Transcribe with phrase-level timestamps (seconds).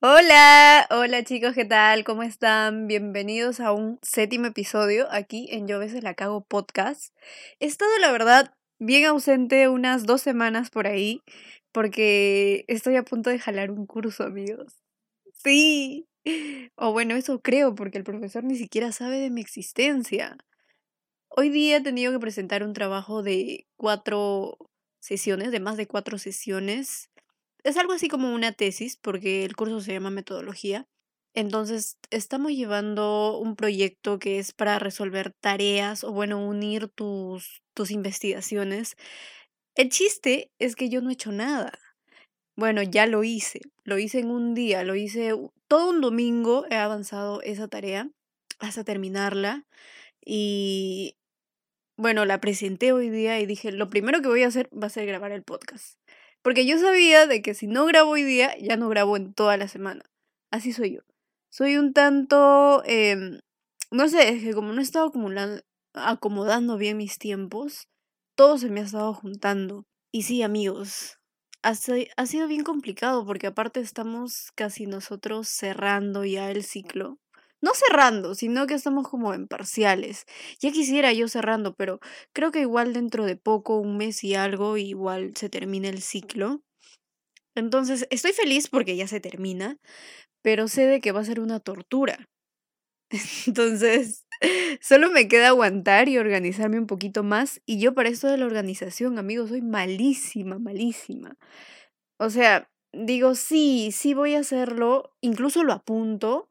[0.00, 2.04] Hola, hola chicos, ¿qué tal?
[2.04, 2.86] ¿Cómo están?
[2.86, 7.12] Bienvenidos a un séptimo episodio aquí en Yo veces la cago podcast.
[7.58, 11.24] He estado, la verdad, bien ausente unas dos semanas por ahí
[11.72, 14.72] porque estoy a punto de jalar un curso, amigos.
[15.32, 16.06] Sí.
[16.76, 20.36] O bueno, eso creo porque el profesor ni siquiera sabe de mi existencia.
[21.28, 24.58] Hoy día he tenido que presentar un trabajo de cuatro
[25.00, 27.10] sesiones, de más de cuatro sesiones
[27.64, 30.86] es algo así como una tesis, porque el curso se llama metodología.
[31.34, 37.90] Entonces, estamos llevando un proyecto que es para resolver tareas o, bueno, unir tus, tus
[37.90, 38.96] investigaciones.
[39.76, 41.78] El chiste es que yo no he hecho nada.
[42.56, 43.60] Bueno, ya lo hice.
[43.84, 45.32] Lo hice en un día, lo hice
[45.68, 46.64] todo un domingo.
[46.70, 48.10] He avanzado esa tarea
[48.58, 49.64] hasta terminarla.
[50.24, 51.16] Y
[51.96, 54.90] bueno, la presenté hoy día y dije, lo primero que voy a hacer va a
[54.90, 55.98] ser grabar el podcast.
[56.42, 59.56] Porque yo sabía de que si no grabo hoy día, ya no grabo en toda
[59.56, 60.04] la semana.
[60.50, 61.00] Así soy yo.
[61.50, 63.40] Soy un tanto, em,
[63.90, 65.62] no sé, es que como no he estado acumulando,
[65.94, 67.88] acomodando bien mis tiempos,
[68.36, 69.84] todo se me ha estado juntando.
[70.12, 71.18] Y sí, amigos,
[71.62, 71.72] ha,
[72.16, 77.18] ha sido bien complicado porque aparte estamos casi nosotros cerrando ya el ciclo
[77.60, 80.26] no cerrando, sino que estamos como en parciales.
[80.60, 82.00] Ya quisiera yo cerrando, pero
[82.32, 86.62] creo que igual dentro de poco, un mes y algo, igual se termina el ciclo.
[87.54, 89.78] Entonces, estoy feliz porque ya se termina,
[90.42, 92.28] pero sé de que va a ser una tortura.
[93.46, 94.26] Entonces,
[94.80, 97.60] solo me queda aguantar y organizarme un poquito más.
[97.66, 101.36] Y yo para esto de la organización, amigos, soy malísima, malísima.
[102.18, 106.50] O sea, digo, sí, sí voy a hacerlo, incluso lo apunto,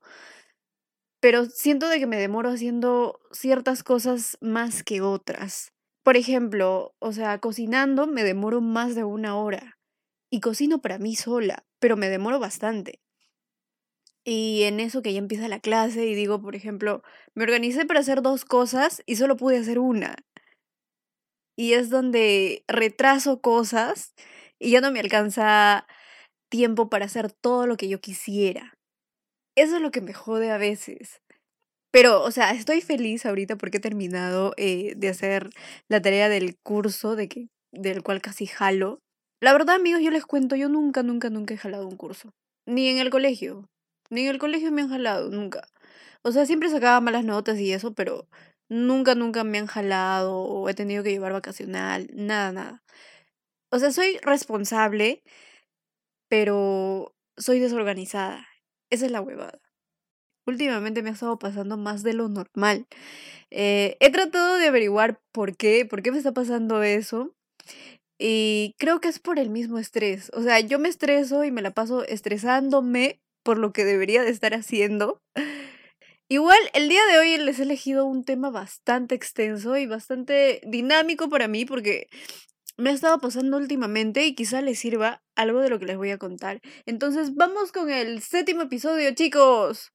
[1.19, 5.73] pero siento de que me demoro haciendo ciertas cosas más que otras.
[6.03, 9.77] Por ejemplo, o sea, cocinando me demoro más de una hora
[10.29, 13.01] y cocino para mí sola, pero me demoro bastante.
[14.23, 17.01] Y en eso que ya empieza la clase y digo, por ejemplo,
[17.33, 20.17] me organicé para hacer dos cosas y solo pude hacer una.
[21.55, 24.13] Y es donde retraso cosas
[24.59, 25.87] y ya no me alcanza
[26.49, 28.76] tiempo para hacer todo lo que yo quisiera.
[29.57, 31.19] Eso es lo que me jode a veces.
[31.91, 35.49] Pero, o sea, estoy feliz ahorita porque he terminado eh, de hacer
[35.89, 38.99] la tarea del curso de que, del cual casi jalo.
[39.41, 42.33] La verdad, amigos, yo les cuento, yo nunca, nunca, nunca he jalado un curso.
[42.67, 43.67] Ni en el colegio.
[44.11, 45.67] Ni en el colegio me han jalado, nunca.
[46.21, 48.27] O sea, siempre sacaba malas notas y eso, pero
[48.69, 52.83] nunca, nunca me han jalado o he tenido que llevar vacacional, nada, nada.
[53.71, 55.23] O sea, soy responsable,
[56.29, 58.45] pero soy desorganizada.
[58.89, 59.59] Esa es la huevada.
[60.45, 62.87] Últimamente me ha estado pasando más de lo normal.
[63.51, 67.35] Eh, he tratado de averiguar por qué, por qué me está pasando eso.
[68.19, 70.31] Y creo que es por el mismo estrés.
[70.33, 74.31] O sea, yo me estreso y me la paso estresándome por lo que debería de
[74.31, 75.21] estar haciendo.
[76.29, 81.29] Igual, el día de hoy les he elegido un tema bastante extenso y bastante dinámico
[81.29, 82.09] para mí porque
[82.77, 86.11] me ha estado pasando últimamente y quizá les sirva algo de lo que les voy
[86.11, 86.61] a contar.
[86.85, 89.91] Entonces, vamos con el séptimo episodio, chicos.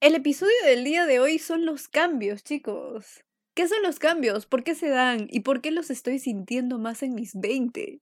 [0.00, 3.24] El episodio del día de hoy son los cambios, chicos.
[3.54, 4.46] ¿Qué son los cambios?
[4.46, 5.26] ¿Por qué se dan?
[5.30, 8.00] ¿Y por qué los estoy sintiendo más en mis 20?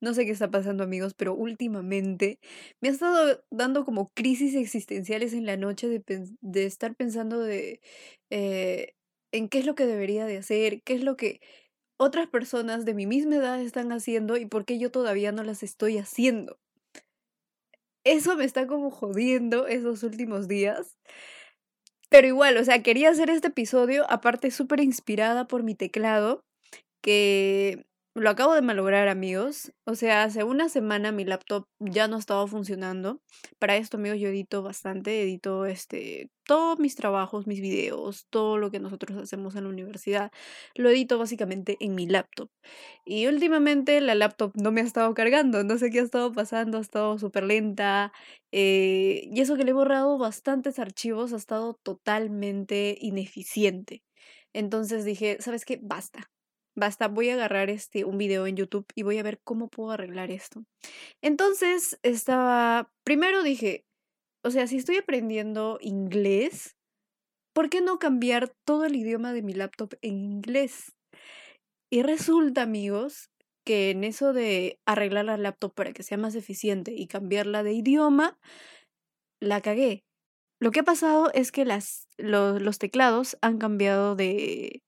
[0.00, 2.38] No sé qué está pasando amigos, pero últimamente
[2.80, 7.80] me ha estado dando como crisis existenciales en la noche de, estar pensando de
[8.30, 8.94] eh,
[9.32, 11.40] en qué es lo que debería de hacer, qué es lo que
[11.98, 15.62] otras personas de mi misma edad están haciendo y por qué yo todavía no las
[15.62, 16.58] estoy haciendo.
[18.04, 20.96] Eso me está como jodiendo esos últimos días.
[22.08, 26.44] Pero igual, o sea, quería hacer este episodio, aparte súper inspirada por mi teclado,
[27.02, 27.87] que
[28.20, 29.72] lo acabo de malograr, amigos.
[29.84, 33.20] O sea, hace una semana mi laptop ya no estaba funcionando.
[33.58, 38.70] Para esto, amigos, yo edito bastante, edito este todos mis trabajos, mis videos, todo lo
[38.70, 40.32] que nosotros hacemos en la universidad,
[40.74, 42.50] lo edito básicamente en mi laptop.
[43.04, 46.78] Y últimamente la laptop no me ha estado cargando, no sé qué ha estado pasando,
[46.78, 48.12] ha estado súper lenta.
[48.52, 54.02] Eh, y eso que le he borrado bastantes archivos ha estado totalmente ineficiente.
[54.54, 55.78] Entonces dije, ¿sabes qué?
[55.82, 56.30] Basta
[56.78, 59.90] basta, voy a agarrar este, un video en YouTube y voy a ver cómo puedo
[59.90, 60.64] arreglar esto.
[61.22, 63.84] Entonces, estaba, primero dije,
[64.44, 66.76] o sea, si estoy aprendiendo inglés,
[67.54, 70.96] ¿por qué no cambiar todo el idioma de mi laptop en inglés?
[71.90, 73.30] Y resulta, amigos,
[73.64, 77.72] que en eso de arreglar la laptop para que sea más eficiente y cambiarla de
[77.72, 78.38] idioma,
[79.40, 80.04] la cagué.
[80.60, 84.82] Lo que ha pasado es que las, los, teclados han cambiado de,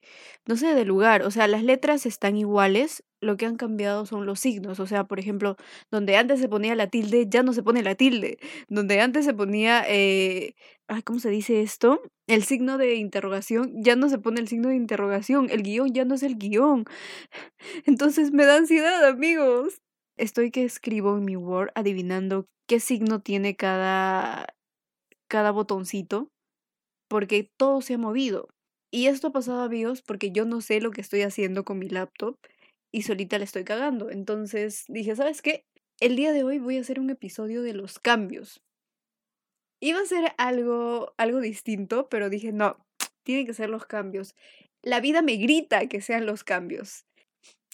[0.47, 1.23] no sé, de lugar.
[1.23, 4.81] O sea, las letras están iguales, lo que han cambiado son los signos.
[4.81, 5.57] O sea, por ejemplo,
[5.91, 8.39] donde antes se ponía la tilde, ya no se pone la tilde.
[8.69, 10.55] Donde antes se ponía, eh,
[10.89, 12.03] ay, ¿cómo se dice esto?
[12.27, 15.51] El signo de interrogación, ya no se pone el signo de interrogación.
[15.51, 16.85] El guion ya no es el guion.
[17.87, 19.81] Entonces me da ansiedad, amigos.
[20.17, 24.47] Estoy que escribo en mi Word adivinando qué signo tiene cada
[25.31, 26.29] cada botoncito
[27.09, 28.49] porque todo se ha movido.
[28.93, 31.89] Y esto ha pasado, amigos, porque yo no sé lo que estoy haciendo con mi
[31.89, 32.37] laptop
[32.93, 34.11] y solita le estoy cagando.
[34.11, 35.65] Entonces dije, ¿sabes qué?
[36.01, 38.61] El día de hoy voy a hacer un episodio de los cambios.
[39.81, 42.77] Iba a ser algo, algo distinto, pero dije, no,
[43.23, 44.35] tienen que ser los cambios.
[44.83, 47.05] La vida me grita que sean los cambios.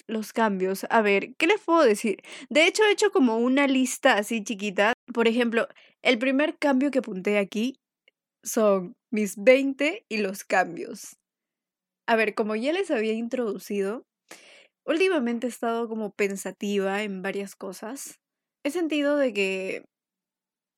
[0.08, 0.86] Los cambios.
[0.90, 2.22] A ver, ¿qué les puedo decir?
[2.48, 4.92] De hecho, he hecho como una lista así chiquita.
[5.12, 5.66] Por ejemplo,
[6.02, 7.76] el primer cambio que apunté aquí
[8.44, 11.16] son mis 20 y los cambios.
[12.06, 14.04] A ver, como ya les había introducido,
[14.86, 18.20] últimamente he estado como pensativa en varias cosas.
[18.64, 19.84] He sentido de que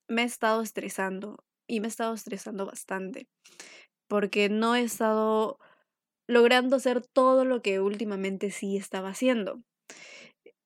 [0.09, 1.37] me he estado estresando
[1.67, 3.27] y me he estado estresando bastante
[4.09, 5.59] porque no he estado
[6.29, 9.63] logrando hacer todo lo que últimamente sí estaba haciendo.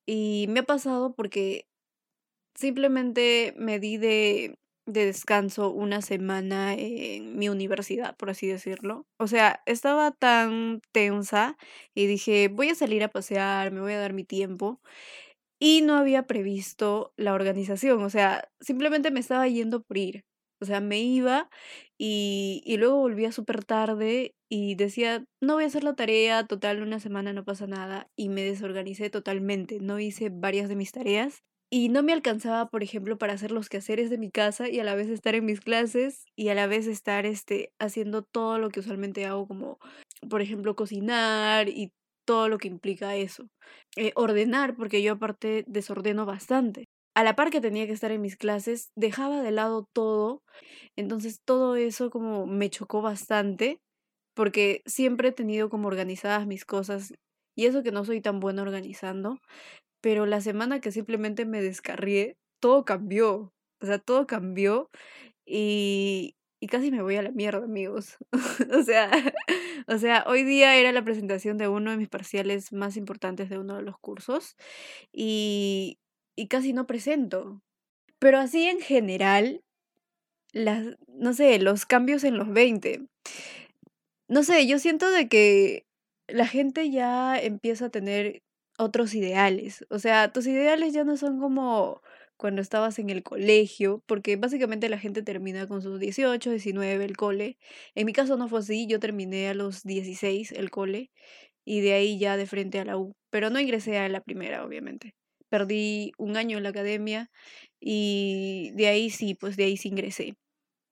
[0.06, 1.68] Y me ha pasado porque
[2.56, 9.08] simplemente me di de, de descanso una semana en mi universidad, por así decirlo.
[9.18, 11.58] O sea, estaba tan tensa
[11.96, 14.82] y dije, voy a salir a pasear, me voy a dar mi tiempo.
[15.60, 20.26] Y no había previsto la organización, o sea, simplemente me estaba yendo por ir.
[20.64, 21.50] O sea, me iba
[21.98, 26.82] y, y luego volvía súper tarde y decía, no voy a hacer la tarea, total,
[26.82, 28.08] una semana no pasa nada.
[28.16, 32.84] Y me desorganicé totalmente, no hice varias de mis tareas y no me alcanzaba, por
[32.84, 35.60] ejemplo, para hacer los quehaceres de mi casa y a la vez estar en mis
[35.62, 39.80] clases y a la vez estar este, haciendo todo lo que usualmente hago, como,
[40.30, 41.92] por ejemplo, cocinar y
[42.26, 43.48] todo lo que implica eso.
[43.96, 46.86] Eh, ordenar, porque yo aparte desordeno bastante.
[47.16, 50.44] A la par que tenía que estar en mis clases, dejaba de lado todo.
[50.96, 53.80] Entonces todo eso como me chocó bastante,
[54.36, 57.14] porque siempre he tenido como organizadas mis cosas
[57.56, 59.40] y eso que no soy tan buena organizando,
[60.02, 63.54] pero la semana que simplemente me descarrié, todo cambió.
[63.82, 64.90] O sea, todo cambió
[65.46, 68.18] y, y casi me voy a la mierda, amigos.
[68.74, 69.12] o sea,
[69.88, 73.60] o sea, hoy día era la presentación de uno de mis parciales más importantes de
[73.60, 74.56] uno de los cursos
[75.12, 76.00] y,
[76.36, 77.62] y casi no presento.
[78.20, 79.62] Pero así en general,
[80.54, 83.02] las, no sé, los cambios en los 20.
[84.28, 85.86] No sé, yo siento de que
[86.28, 88.42] la gente ya empieza a tener
[88.78, 89.86] otros ideales.
[89.90, 92.02] O sea, tus ideales ya no son como
[92.38, 97.18] cuando estabas en el colegio, porque básicamente la gente termina con sus 18, 19 el
[97.18, 97.58] cole.
[97.96, 101.12] En mi caso no fue así, yo terminé a los 16 el cole
[101.66, 104.66] y de ahí ya de frente a la U, pero no ingresé a la primera,
[104.66, 105.14] obviamente.
[105.54, 107.30] Perdí un año en la academia
[107.80, 110.36] y de ahí sí, pues de ahí sí ingresé.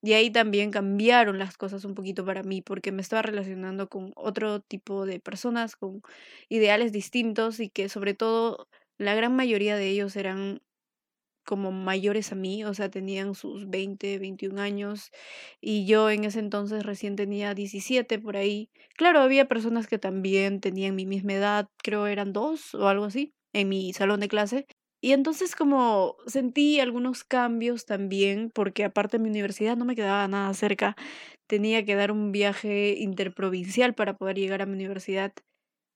[0.04, 4.14] Y ahí también cambiaron las cosas un poquito para mí porque me estaba relacionando con
[4.16, 6.02] otro tipo de personas, con
[6.50, 8.68] ideales distintos y que sobre todo
[8.98, 10.62] la gran mayoría de ellos eran
[11.46, 15.12] como mayores a mí, o sea, tenían sus 20, 21 años
[15.60, 18.70] y yo en ese entonces recién tenía 17 por ahí.
[18.96, 23.34] Claro, había personas que también tenían mi misma edad, creo eran dos o algo así,
[23.54, 24.66] en mi salón de clase,
[25.04, 30.54] y entonces como sentí algunos cambios también, porque aparte mi universidad no me quedaba nada
[30.54, 30.96] cerca,
[31.48, 35.34] tenía que dar un viaje interprovincial para poder llegar a mi universidad.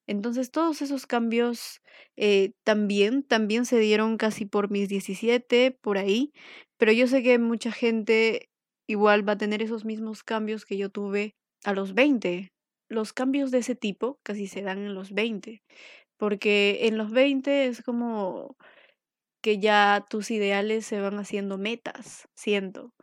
[0.07, 1.81] Entonces todos esos cambios
[2.17, 6.31] eh, también, también se dieron casi por mis 17, por ahí,
[6.77, 8.49] pero yo sé que mucha gente
[8.87, 12.49] igual va a tener esos mismos cambios que yo tuve a los 20.
[12.89, 15.63] Los cambios de ese tipo casi se dan en los 20,
[16.17, 18.57] porque en los 20 es como
[19.41, 22.93] que ya tus ideales se van haciendo metas, siento.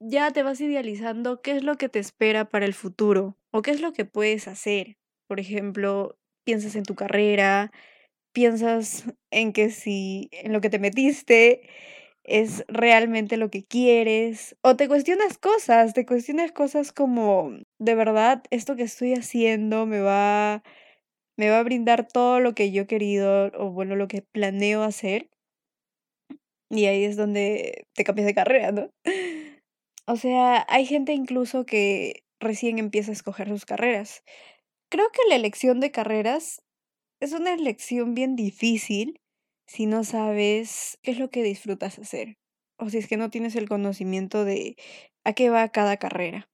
[0.00, 3.72] Ya te vas idealizando qué es lo que te espera para el futuro o qué
[3.72, 4.96] es lo que puedes hacer.
[5.28, 7.70] Por ejemplo, piensas en tu carrera,
[8.32, 11.62] piensas en que si en lo que te metiste
[12.24, 18.42] es realmente lo que quieres o te cuestionas cosas, te cuestionas cosas como de verdad
[18.50, 20.62] esto que estoy haciendo me va
[21.40, 24.82] me va a brindar todo lo que yo he querido o bueno, lo que planeo
[24.82, 25.30] hacer.
[26.68, 28.90] Y ahí es donde te cambias de carrera, ¿no?
[30.06, 34.22] O sea, hay gente incluso que recién empieza a escoger sus carreras.
[34.90, 36.62] Creo que la elección de carreras
[37.20, 39.20] es una elección bien difícil
[39.66, 42.36] si no sabes qué es lo que disfrutas hacer.
[42.78, 44.76] o si es que no tienes el conocimiento de
[45.24, 46.48] a qué va cada carrera.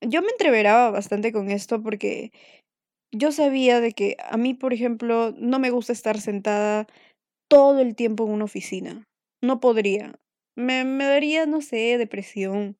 [0.00, 2.32] Yo me entreveraba bastante con esto porque
[3.16, 6.86] yo sabía de que a mí, por ejemplo, no me gusta estar sentada
[7.48, 9.04] todo el tiempo en una oficina.
[9.42, 10.14] No podría.
[10.56, 12.76] Me, me daría, no sé, depresión.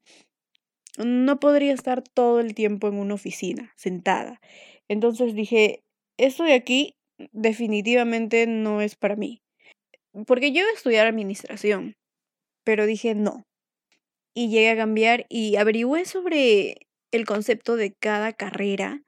[0.99, 4.41] No podría estar todo el tiempo en una oficina, sentada.
[4.89, 5.83] Entonces dije,
[6.19, 6.95] esto de aquí
[7.33, 9.41] definitivamente no es para mí.
[10.27, 11.95] Porque yo iba a estudiar administración,
[12.65, 13.45] pero dije no.
[14.35, 19.03] Y llegué a cambiar y averigüé sobre el concepto de cada carrera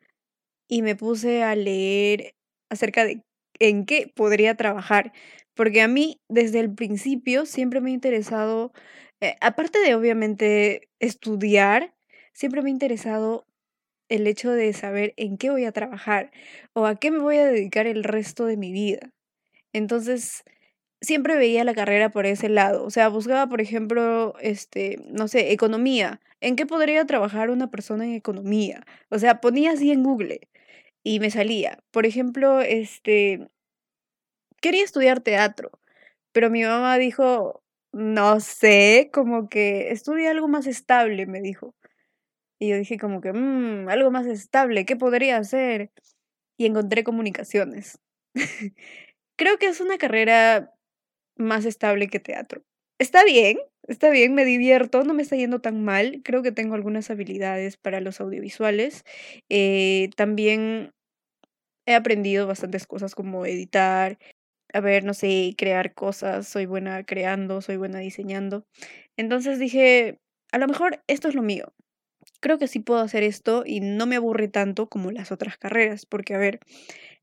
[0.68, 2.35] y me puse a leer
[2.70, 3.23] acerca de
[3.58, 5.12] en qué podría trabajar.
[5.54, 8.73] Porque a mí, desde el principio, siempre me ha interesado,
[9.20, 11.94] eh, aparte de obviamente estudiar,
[12.35, 13.46] siempre me ha interesado
[14.08, 16.30] el hecho de saber en qué voy a trabajar
[16.75, 19.11] o a qué me voy a dedicar el resto de mi vida.
[19.73, 20.44] Entonces,
[21.00, 22.84] siempre veía la carrera por ese lado.
[22.84, 26.20] O sea, buscaba, por ejemplo, este, no sé, economía.
[26.40, 28.84] ¿En qué podría trabajar una persona en economía?
[29.10, 30.48] O sea, ponía así en Google
[31.04, 31.78] y me salía.
[31.92, 33.48] Por ejemplo, este,
[34.60, 35.70] quería estudiar teatro,
[36.32, 37.62] pero mi mamá dijo,
[37.92, 41.74] no sé, como que estudia algo más estable, me dijo.
[42.60, 45.92] Y yo dije como que, mmm, algo más estable, ¿qué podría hacer?
[46.58, 47.98] Y encontré comunicaciones.
[49.38, 50.74] Creo que es una carrera
[51.36, 52.62] más estable que teatro.
[52.98, 56.22] Está bien, está bien, me divierto, no me está yendo tan mal.
[56.24, 59.04] Creo que tengo algunas habilidades para los audiovisuales.
[59.50, 60.92] Eh, también
[61.86, 64.18] he aprendido bastantes cosas como editar,
[64.72, 66.48] a ver, no sé, crear cosas.
[66.48, 68.66] Soy buena creando, soy buena diseñando.
[69.16, 70.18] Entonces dije,
[70.52, 71.72] a lo mejor esto es lo mío
[72.40, 76.06] creo que sí puedo hacer esto y no me aburre tanto como las otras carreras,
[76.06, 76.60] porque a ver,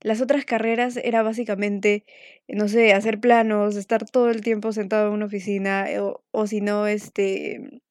[0.02, 2.06] las otras carreras era básicamente,
[2.48, 6.48] no sé, hacer planos, estar todo el tiempo sentado en una oficina eh, o, o
[6.48, 7.82] si no, este,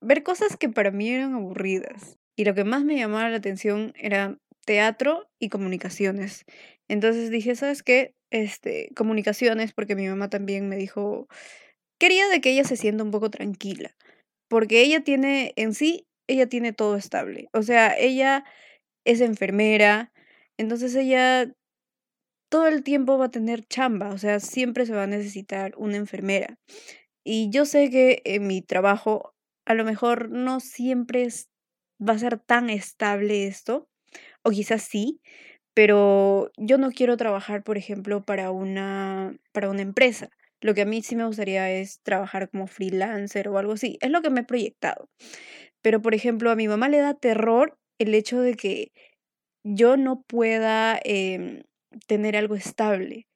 [0.00, 2.18] ver cosas que para mí eran aburridas.
[2.36, 6.44] Y lo que más me llamaba la atención era teatro y comunicaciones.
[6.88, 8.14] Entonces dije, ¿sabes qué?
[8.30, 11.28] Este, comunicaciones, porque mi mamá también me dijo,
[11.98, 13.94] quería de que ella se sienta un poco tranquila,
[14.48, 17.48] porque ella tiene en sí ella tiene todo estable.
[17.52, 18.44] O sea, ella
[19.04, 20.12] es enfermera,
[20.58, 21.52] entonces ella
[22.48, 25.96] todo el tiempo va a tener chamba, o sea, siempre se va a necesitar una
[25.96, 26.58] enfermera.
[27.24, 29.34] Y yo sé que en mi trabajo
[29.66, 31.28] a lo mejor no siempre
[32.00, 33.88] va a ser tan estable esto,
[34.42, 35.20] o quizás sí,
[35.74, 40.30] pero yo no quiero trabajar, por ejemplo, para una, para una empresa.
[40.60, 43.98] Lo que a mí sí me gustaría es trabajar como freelancer o algo así.
[44.00, 45.08] Es lo que me he proyectado.
[45.82, 48.92] Pero, por ejemplo, a mi mamá le da terror el hecho de que
[49.64, 51.62] yo no pueda em,
[52.06, 53.26] tener algo estable,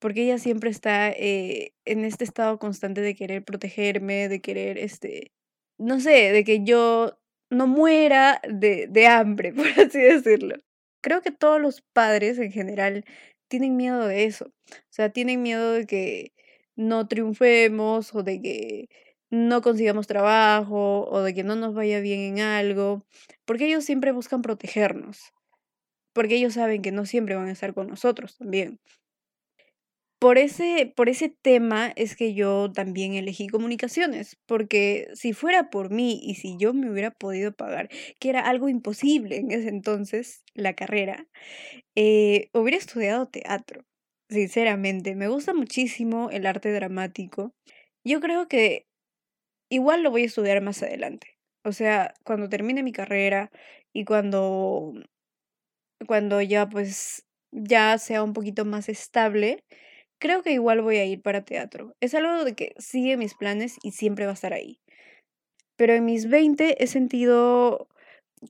[0.00, 5.32] porque ella siempre está eh, en este estado constante de querer protegerme, de querer, este,
[5.78, 7.18] no sé, de que yo
[7.50, 10.56] no muera de, de hambre, por así decirlo.
[11.02, 13.04] Creo que todos los padres en general
[13.48, 14.52] tienen miedo de eso, o
[14.90, 16.32] sea, tienen miedo de que
[16.76, 18.88] no triunfemos o de que
[19.32, 23.02] no consigamos trabajo o de que no nos vaya bien en algo,
[23.46, 25.32] porque ellos siempre buscan protegernos,
[26.12, 28.78] porque ellos saben que no siempre van a estar con nosotros también.
[30.20, 35.90] Por ese, por ese tema es que yo también elegí comunicaciones, porque si fuera por
[35.90, 37.88] mí y si yo me hubiera podido pagar,
[38.20, 41.26] que era algo imposible en ese entonces, la carrera,
[41.96, 43.84] eh, hubiera estudiado teatro.
[44.28, 47.52] Sinceramente, me gusta muchísimo el arte dramático.
[48.04, 48.86] Yo creo que
[49.72, 51.38] igual lo voy a estudiar más adelante.
[51.64, 53.50] O sea, cuando termine mi carrera
[53.92, 54.92] y cuando,
[56.06, 59.64] cuando ya pues ya sea un poquito más estable,
[60.18, 61.94] creo que igual voy a ir para teatro.
[62.00, 64.78] Es algo de que sigue mis planes y siempre va a estar ahí.
[65.76, 67.88] Pero en mis 20 he sentido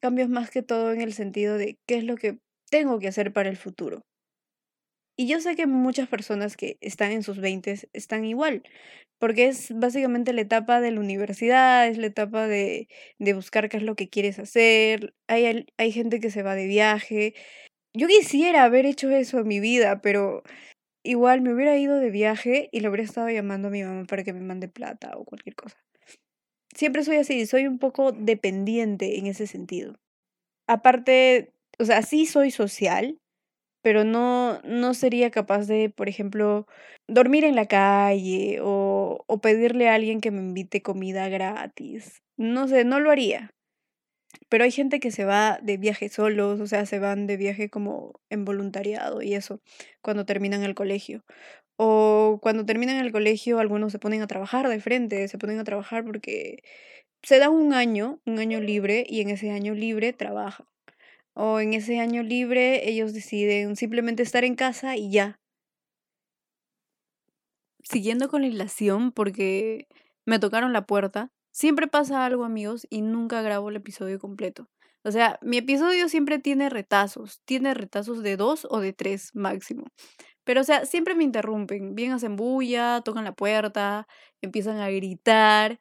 [0.00, 2.38] cambios más que todo en el sentido de qué es lo que
[2.70, 4.02] tengo que hacer para el futuro.
[5.16, 8.62] Y yo sé que muchas personas que están en sus 20 están igual,
[9.18, 12.88] porque es básicamente la etapa de la universidad, es la etapa de,
[13.18, 16.66] de buscar qué es lo que quieres hacer, hay, hay gente que se va de
[16.66, 17.34] viaje.
[17.94, 20.42] Yo quisiera haber hecho eso en mi vida, pero
[21.04, 24.24] igual me hubiera ido de viaje y le hubiera estado llamando a mi mamá para
[24.24, 25.78] que me mande plata o cualquier cosa.
[26.74, 29.94] Siempre soy así, soy un poco dependiente en ese sentido.
[30.68, 33.18] Aparte, o sea, sí soy social,
[33.82, 36.66] pero no, no sería capaz de, por ejemplo,
[37.08, 42.22] dormir en la calle o, o pedirle a alguien que me invite comida gratis.
[42.36, 43.50] No sé, no lo haría.
[44.48, 47.70] Pero hay gente que se va de viaje solos, o sea, se van de viaje
[47.70, 49.60] como en voluntariado y eso,
[50.02, 51.22] cuando terminan el colegio.
[51.76, 55.64] O cuando terminan el colegio, algunos se ponen a trabajar de frente, se ponen a
[55.64, 56.58] trabajar porque
[57.22, 60.66] se dan un año, un año libre, y en ese año libre trabajan.
[61.34, 65.38] O en ese año libre ellos deciden simplemente estar en casa y ya.
[67.82, 69.88] Siguiendo con la hilación, porque
[70.24, 74.68] me tocaron la puerta, siempre pasa algo amigos y nunca grabo el episodio completo.
[75.04, 79.86] O sea, mi episodio siempre tiene retazos, tiene retazos de dos o de tres máximo.
[80.44, 84.06] Pero, o sea, siempre me interrumpen, bien hacen bulla, tocan la puerta,
[84.42, 85.80] empiezan a gritar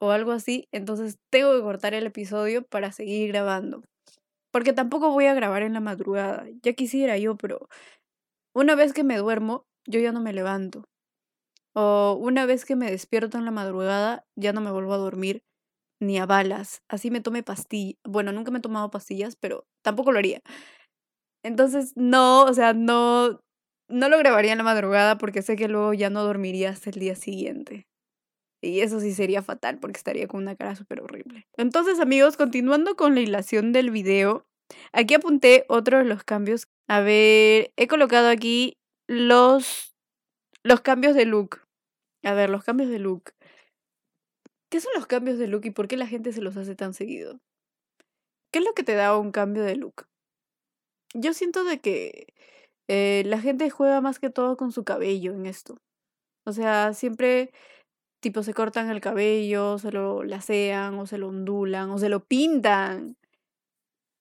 [0.00, 3.82] o algo así, entonces tengo que cortar el episodio para seguir grabando.
[4.52, 7.68] Porque tampoco voy a grabar en la madrugada, ya quisiera yo, pero
[8.54, 10.84] una vez que me duermo, yo ya no me levanto.
[11.74, 15.42] O una vez que me despierto en la madrugada, ya no me vuelvo a dormir
[16.00, 16.82] ni a balas.
[16.88, 17.96] Así me tome pastillas.
[18.04, 20.42] Bueno, nunca me he tomado pastillas, pero tampoco lo haría.
[21.44, 23.40] Entonces, no, o sea, no,
[23.88, 27.00] no lo grabaría en la madrugada porque sé que luego ya no dormiría hasta el
[27.00, 27.86] día siguiente.
[28.62, 31.46] Y eso sí sería fatal porque estaría con una cara súper horrible.
[31.56, 34.46] Entonces, amigos, continuando con la hilación del video,
[34.92, 36.68] aquí apunté otro de los cambios.
[36.86, 38.78] A ver, he colocado aquí
[39.08, 39.94] los,
[40.62, 41.62] los cambios de look.
[42.22, 43.32] A ver, los cambios de look.
[44.70, 46.94] ¿Qué son los cambios de look y por qué la gente se los hace tan
[46.94, 47.40] seguido?
[48.52, 50.06] ¿Qué es lo que te da un cambio de look?
[51.14, 52.28] Yo siento de que
[52.88, 55.78] eh, la gente juega más que todo con su cabello en esto.
[56.44, 57.52] O sea, siempre
[58.22, 62.24] Tipo, se cortan el cabello, se lo lacean, o se lo ondulan, o se lo
[62.24, 63.16] pintan.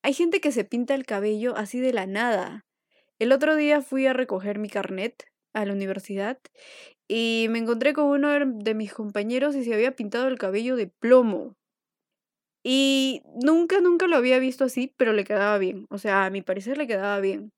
[0.01, 2.65] Hay gente que se pinta el cabello así de la nada.
[3.20, 6.39] El otro día fui a recoger mi carnet a la universidad
[7.08, 10.88] y me encontré con uno de mis compañeros y se había pintado el cabello de
[10.88, 11.55] plomo.
[12.63, 15.86] Y nunca, nunca lo había visto así, pero le quedaba bien.
[15.91, 17.51] O sea, a mi parecer le quedaba bien.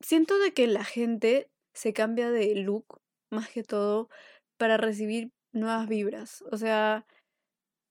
[0.00, 4.10] Siento de que la gente se cambia de look, más que todo,
[4.60, 6.44] para recibir nuevas vibras.
[6.52, 7.06] O sea,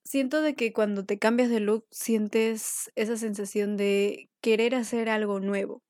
[0.06, 5.40] siento de que cuando te cambias de look sientes esa sensación de querer hacer algo
[5.40, 5.82] nuevo.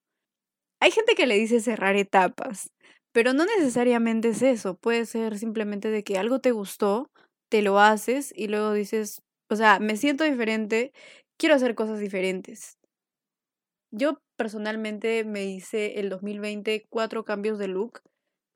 [0.81, 2.71] Hay gente que le dice cerrar etapas,
[3.13, 4.77] pero no necesariamente es eso.
[4.77, 7.11] Puede ser simplemente de que algo te gustó,
[7.51, 10.93] te lo haces y luego dices, o sea, me siento diferente,
[11.39, 12.79] quiero hacer cosas diferentes.
[13.93, 18.01] Yo personalmente me hice el 2020 cuatro cambios de look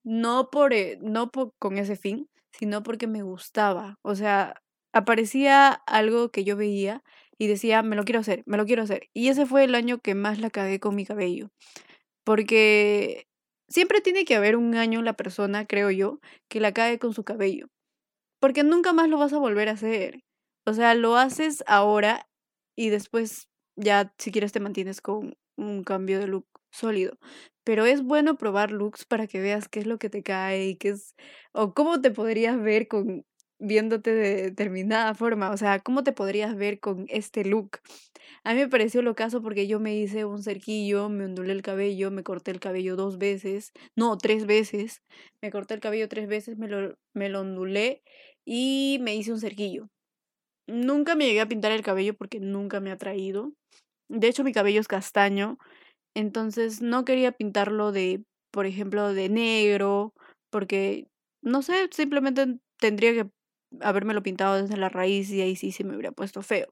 [0.04, 3.96] no por, eh, no con ese fin, sino porque me gustaba.
[4.02, 4.62] O sea,
[4.92, 7.02] aparecía algo que yo veía
[7.38, 9.08] y decía, me lo quiero hacer, me lo quiero hacer.
[9.14, 11.50] Y ese fue el año que más la cagué con mi cabello.
[12.24, 13.26] Porque
[13.68, 17.24] siempre tiene que haber un año la persona, creo yo, que la cae con su
[17.24, 17.68] cabello.
[18.40, 20.20] Porque nunca más lo vas a volver a hacer.
[20.66, 22.28] O sea, lo haces ahora
[22.76, 27.18] y después ya si quieres te mantienes con un cambio de look sólido.
[27.64, 30.76] Pero es bueno probar looks para que veas qué es lo que te cae y
[30.76, 31.14] qué es,
[31.52, 33.24] o cómo te podrías ver con
[33.58, 37.78] viéndote de determinada forma, o sea, cómo te podrías ver con este look.
[38.42, 41.62] A mí me pareció lo caso porque yo me hice un cerquillo, me ondulé el
[41.62, 45.02] cabello, me corté el cabello dos veces, no, tres veces,
[45.40, 48.02] me corté el cabello tres veces, me lo, me lo ondulé
[48.44, 49.88] y me hice un cerquillo.
[50.66, 53.52] Nunca me llegué a pintar el cabello porque nunca me ha traído.
[54.08, 55.58] De hecho, mi cabello es castaño
[56.14, 60.14] entonces no quería pintarlo de, por ejemplo, de negro,
[60.50, 61.08] porque,
[61.42, 63.30] no sé, simplemente tendría que
[63.80, 66.68] habérmelo pintado desde la raíz y ahí sí se me hubiera puesto feo.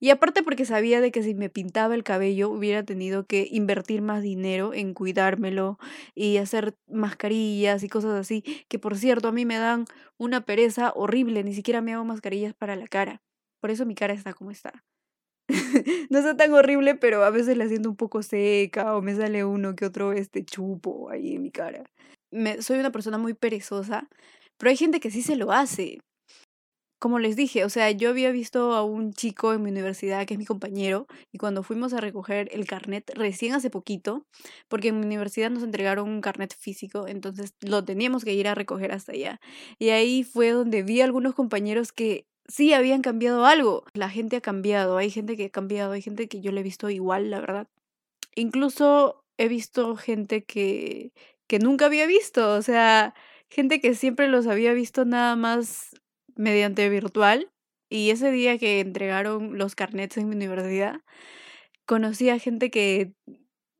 [0.00, 4.02] Y aparte porque sabía de que si me pintaba el cabello hubiera tenido que invertir
[4.02, 5.78] más dinero en cuidármelo
[6.14, 9.86] y hacer mascarillas y cosas así, que por cierto a mí me dan
[10.16, 13.22] una pereza horrible, ni siquiera me hago mascarillas para la cara.
[13.60, 14.84] Por eso mi cara está como está.
[16.10, 19.44] no está tan horrible, pero a veces la siento un poco seca o me sale
[19.44, 21.84] uno que otro este chupo ahí en mi cara.
[22.30, 24.08] Me, soy una persona muy perezosa,
[24.58, 25.98] pero hay gente que sí se lo hace.
[27.00, 30.34] Como les dije, o sea, yo había visto a un chico en mi universidad que
[30.34, 34.26] es mi compañero y cuando fuimos a recoger el carnet recién hace poquito,
[34.68, 38.56] porque en mi universidad nos entregaron un carnet físico, entonces lo teníamos que ir a
[38.56, 39.40] recoger hasta allá.
[39.78, 43.84] Y ahí fue donde vi a algunos compañeros que sí habían cambiado algo.
[43.94, 46.64] La gente ha cambiado, hay gente que ha cambiado, hay gente que yo le he
[46.64, 47.68] visto igual, la verdad.
[48.34, 51.12] Incluso he visto gente que,
[51.46, 53.14] que nunca había visto, o sea,
[53.50, 55.90] gente que siempre los había visto nada más
[56.36, 57.50] mediante virtual.
[57.90, 61.00] Y ese día que entregaron los carnets en mi universidad,
[61.86, 63.12] conocí a gente que,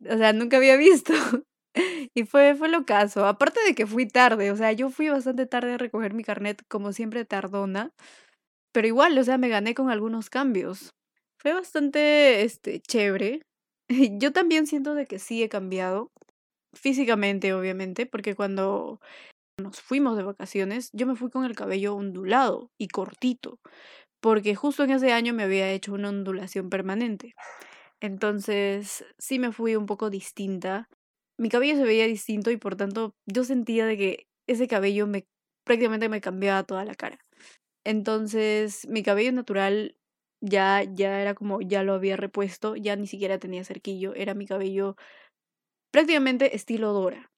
[0.09, 1.12] o sea, nunca había visto.
[2.14, 3.26] Y fue, fue lo caso.
[3.26, 6.62] Aparte de que fui tarde, o sea, yo fui bastante tarde a recoger mi carnet,
[6.68, 7.92] como siempre tardona.
[8.72, 10.90] Pero igual, o sea, me gané con algunos cambios.
[11.40, 13.42] Fue bastante, este, chévere.
[14.20, 16.11] Yo también siento de que sí he cambiado.
[16.74, 19.00] físicamente, obviamente, porque cuando
[19.62, 23.61] nos fuimos de vacaciones, yo me fui con el cabello ondulado y cortito,
[24.20, 27.35] porque justo en ese año me había hecho una ondulación permanente.
[28.00, 30.88] Entonces, sí me fui un poco distinta.
[31.38, 35.26] Mi cabello se veía distinto y por tanto yo sentía de que ese cabello me
[35.64, 37.18] prácticamente me cambiaba toda la cara.
[37.88, 39.96] Entonces, mi cabello natural
[40.42, 44.46] ya ya era como ya lo había repuesto, ya ni siquiera tenía cerquillo, era mi
[44.46, 44.94] cabello
[45.90, 47.31] prácticamente estilo Dora.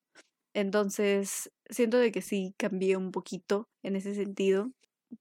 [0.55, 4.73] Entonces, siento de que sí cambié un poquito en ese sentido.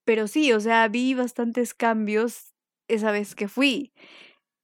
[0.04, 2.54] Pero sí, o sea, vi bastantes cambios
[2.88, 3.92] esa vez que fui.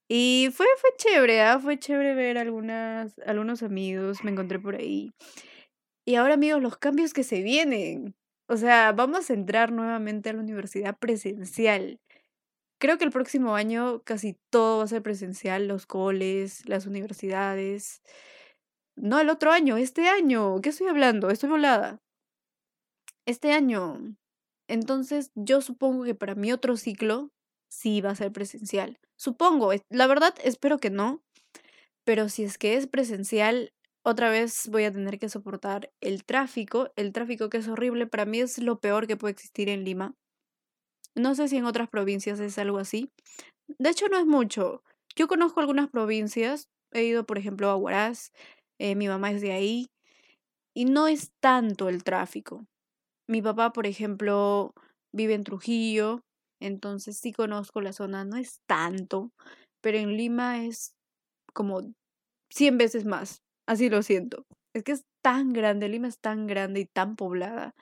[0.09, 1.59] Y fue, fue chévere, ¿ah?
[1.61, 5.13] Fue chévere ver algunas, algunos amigos, me encontré por ahí.
[6.07, 8.15] Y ahora, amigos, los cambios que se vienen.
[8.49, 12.01] O sea, vamos a entrar nuevamente a la universidad presencial.
[12.79, 18.03] Creo que el próximo año casi todo va a ser presencial, los coles, las universidades.
[18.97, 20.61] No, el otro año, este año.
[20.61, 21.31] ¿Qué estoy hablando?
[21.31, 22.01] Estoy volada.
[23.27, 24.17] Este año.
[24.69, 27.31] Entonces, yo supongo que para mi otro ciclo
[27.69, 28.99] sí va a ser presencial.
[29.17, 31.23] Supongo, la verdad espero que no,
[32.05, 33.73] pero si es que es presencial,
[34.09, 38.25] otra vez voy a tener que soportar el tráfico, el tráfico que es horrible, para
[38.25, 40.15] mí es lo peor que puede existir en Lima.
[41.17, 43.11] No sé si en otras provincias es algo así.
[43.67, 44.85] De hecho, no es mucho.
[45.17, 48.31] Yo conozco algunas provincias, he ido, por ejemplo, a Huaraz,
[48.79, 49.89] eh, mi mamá es de ahí,
[50.73, 52.65] y no es tanto el tráfico.
[53.29, 54.73] Mi papá, por ejemplo,
[55.13, 56.21] vive en Trujillo,
[56.61, 59.33] entonces sí conozco la zona, no es tanto,
[59.81, 60.95] pero en Lima es
[61.53, 61.81] como
[62.51, 64.45] 100 veces más, así lo siento.
[64.75, 67.75] Es que es tan grande, Lima es tan grande y tan poblada,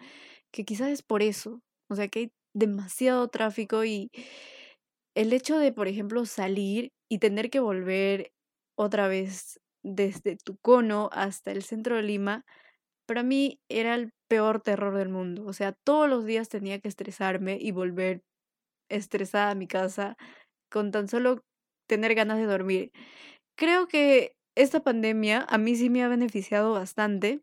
[0.53, 4.11] que quizás es por eso, o sea que hay demasiado tráfico y
[5.15, 8.33] el hecho de, por ejemplo, salir y tener que volver
[8.77, 12.45] otra vez desde tu cono hasta el centro de Lima,
[13.07, 15.45] para mí era el peor terror del mundo.
[15.47, 18.23] O sea, todos los días tenía que estresarme y volver
[18.91, 20.17] estresada a mi casa
[20.71, 21.43] con tan solo
[21.89, 22.93] tener ganas de dormir.
[23.59, 27.41] Creo que esta pandemia a mí sí me ha beneficiado bastante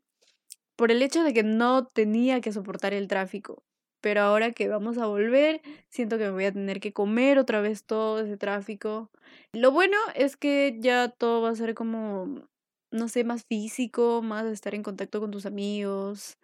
[0.76, 3.63] por el hecho de que no tenía que soportar el tráfico.
[4.02, 7.62] Pero ahora que vamos a volver, siento que me voy a tener que comer otra
[7.62, 9.12] vez todo ese tráfico.
[9.54, 12.47] Lo bueno es que ya todo va a ser como,
[12.91, 16.39] no sé, más físico, más estar en contacto con tus amigos,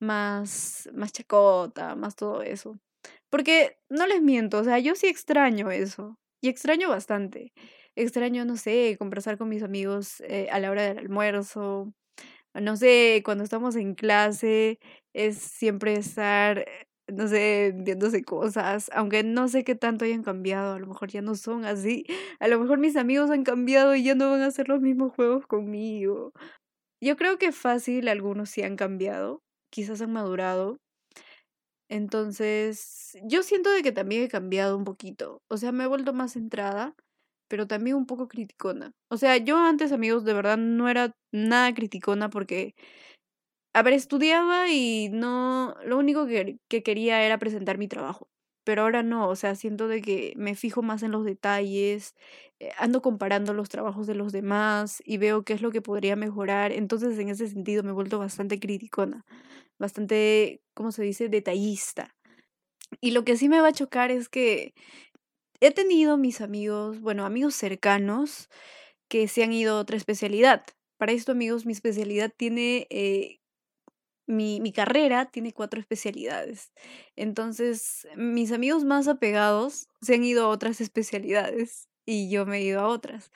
[0.00, 2.78] más, más chacota, más todo eso.
[3.30, 6.16] Porque no les miento, o sea, yo sí extraño eso.
[6.42, 7.52] Y extraño bastante.
[7.96, 11.92] Extraño, no sé, conversar con mis amigos eh, a la hora del almuerzo.
[12.54, 14.78] No sé, cuando estamos en clase
[15.14, 16.66] es siempre estar,
[17.08, 18.90] no sé, viéndose cosas.
[18.94, 20.74] Aunque no sé qué tanto hayan cambiado.
[20.74, 22.06] A lo mejor ya no son así.
[22.40, 25.12] A lo mejor mis amigos han cambiado y ya no van a hacer los mismos
[25.14, 26.32] juegos conmigo.
[27.02, 29.42] Yo creo que fácil algunos sí han cambiado.
[29.70, 30.78] Quizás han madurado.
[31.90, 35.42] Entonces, yo siento de que también he cambiado un poquito.
[35.48, 36.94] O sea, me he vuelto más centrada,
[37.52, 38.94] pero también un poco criticona.
[39.10, 42.74] O sea, yo antes, amigos, de verdad no era nada criticona porque,
[43.74, 48.30] a ver, estudiaba y no, lo único que, que quería era presentar mi trabajo.
[48.64, 52.14] Pero ahora no, o sea, siento de que me fijo más en los detalles,
[52.58, 56.16] eh, ando comparando los trabajos de los demás y veo qué es lo que podría
[56.16, 56.72] mejorar.
[56.72, 59.26] Entonces, en ese sentido, me he vuelto bastante criticona
[59.78, 62.14] bastante, ¿cómo se dice?, detallista.
[63.00, 64.74] Y lo que sí me va a chocar es que
[65.62, 68.50] he tenido mis amigos, bueno, amigos cercanos
[69.08, 70.64] que se han ido a otra especialidad.
[70.98, 73.40] Para esto, amigos, mi especialidad tiene, eh,
[74.26, 76.72] mi, mi carrera tiene cuatro especialidades.
[77.14, 82.62] Entonces, mis amigos más apegados se han ido a otras especialidades y yo me he
[82.62, 83.30] ido a otras.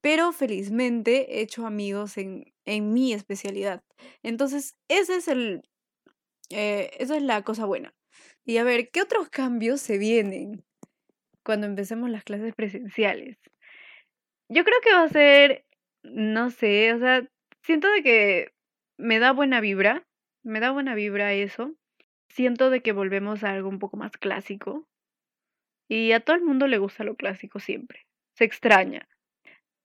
[0.00, 3.82] Pero felizmente he hecho amigos en, en mi especialidad.
[4.22, 5.62] Entonces, ese es el,
[6.50, 7.92] eh, esa es la cosa buena.
[8.44, 10.64] Y a ver, ¿qué otros cambios se vienen
[11.44, 13.38] cuando empecemos las clases presenciales?
[14.48, 15.64] Yo creo que va a ser,
[16.02, 17.26] no sé, o sea,
[17.62, 18.52] siento de que
[18.98, 20.06] me da buena vibra,
[20.44, 21.74] me da buena vibra eso.
[22.28, 24.86] Siento de que volvemos a algo un poco más clásico.
[25.88, 28.06] Y a todo el mundo le gusta lo clásico siempre.
[28.36, 29.08] Se extraña.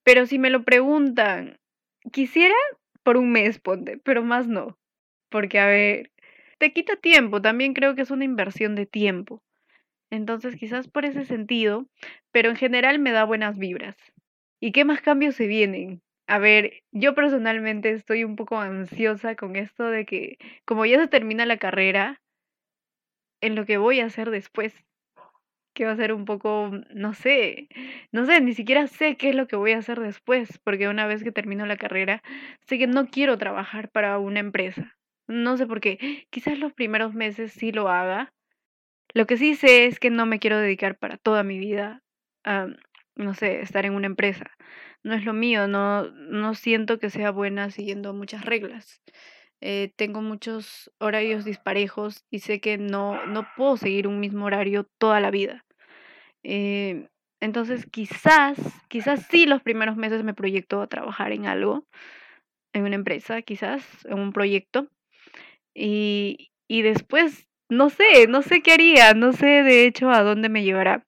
[0.03, 1.59] Pero si me lo preguntan,
[2.11, 2.55] quisiera
[3.03, 4.77] por un mes, ponte, pero más no.
[5.29, 6.11] Porque, a ver,
[6.59, 9.41] te quita tiempo, también creo que es una inversión de tiempo.
[10.11, 11.87] Entonces, quizás por ese sentido,
[12.31, 13.95] pero en general me da buenas vibras.
[14.61, 16.01] ¿Y qué más cambios se vienen?
[16.27, 21.07] A ver, yo personalmente estoy un poco ansiosa con esto de que, como ya se
[21.07, 22.21] termina la carrera,
[23.41, 24.73] en lo que voy a hacer después.
[25.73, 27.67] que va a ser un poco, no sé,
[28.11, 31.05] no sé, ni siquiera sé qué es lo que voy a hacer después, porque una
[31.07, 32.23] vez que termino la carrera,
[32.67, 34.97] sé que no quiero trabajar para una empresa.
[35.27, 38.33] No sé por qué, quizás los primeros meses sí lo haga.
[39.13, 42.03] Lo que sí sé es que no me quiero dedicar para toda mi vida
[42.43, 42.67] a,
[43.15, 44.51] no sé, estar en una empresa.
[45.03, 49.01] No es lo mío, no, no siento que sea buena siguiendo muchas reglas.
[49.61, 54.87] Eh, tengo muchos horarios disparejos y sé que no, no puedo seguir un mismo horario
[54.99, 55.65] toda la vida.
[56.43, 57.07] Eh,
[57.39, 61.87] entonces quizás, quizás sí los primeros meses me proyecto a trabajar en algo,
[62.73, 64.89] en una empresa, quizás, en un proyecto.
[65.73, 70.49] Y, y después, no sé, no sé qué haría, no sé de hecho a dónde
[70.49, 71.05] me llevará.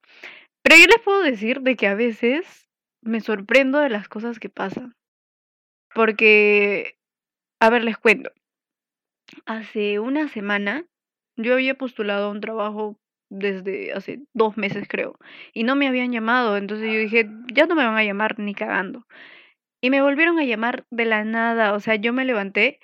[0.62, 2.68] Pero yo les puedo decir de que a veces
[3.02, 4.94] me sorprendo de las cosas que pasan.
[5.94, 6.98] Porque,
[7.60, 8.30] a ver, les cuento.
[9.46, 10.84] Hace una semana
[11.36, 12.96] yo había postulado a un trabajo
[13.30, 15.16] desde hace dos meses creo
[15.54, 18.54] y no me habían llamado, entonces yo dije, ya no me van a llamar ni
[18.54, 19.06] cagando.
[19.80, 22.80] Y me volvieron a llamar de la nada, o sea, yo me levanté